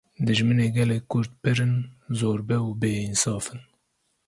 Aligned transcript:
Dijminê 0.27 0.67
gelê 0.77 0.97
kurd 1.11 1.31
pir 1.41 1.57
in, 1.65 1.73
zorbe 2.19 2.57
û 2.67 2.69
bêînsaf 2.81 3.45
in. 3.53 3.61